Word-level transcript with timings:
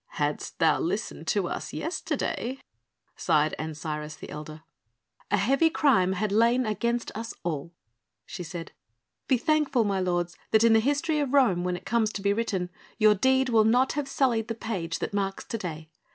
"Hadst 0.13 0.57
thou 0.57 0.79
listened 0.79 1.27
to 1.27 1.47
us 1.47 1.73
yesterday..." 1.73 2.57
sighed 3.15 3.53
Ancyrus, 3.59 4.15
the 4.15 4.31
elder. 4.31 4.63
"A 5.29 5.37
heavy 5.37 5.69
crime 5.69 6.13
had 6.13 6.31
lain 6.31 6.65
against 6.65 7.11
us 7.13 7.35
all," 7.43 7.71
she 8.25 8.41
said. 8.41 8.71
"Be 9.27 9.37
thankful, 9.37 9.83
my 9.83 9.99
lords, 9.99 10.35
that 10.49 10.63
in 10.63 10.73
the 10.73 10.79
history 10.79 11.19
of 11.19 11.33
Rome 11.33 11.63
when 11.63 11.77
it 11.77 11.85
comes 11.85 12.11
to 12.13 12.23
be 12.23 12.33
written, 12.33 12.71
your 12.97 13.13
deed 13.13 13.49
will 13.49 13.63
not 13.63 13.91
have 13.93 14.07
sullied 14.09 14.47
the 14.47 14.55
page 14.55 14.97
that 14.97 15.13
marks 15.13 15.45
to 15.45 15.57
day. 15.59 15.87